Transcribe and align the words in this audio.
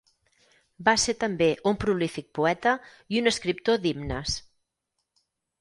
Va 0.87 0.95
ser 1.01 1.13
també 1.23 1.49
un 1.73 1.77
prolífic 1.83 2.29
poeta 2.39 2.75
i 3.17 3.23
un 3.23 3.33
escriptor 3.33 3.81
d'himnes. 3.85 4.39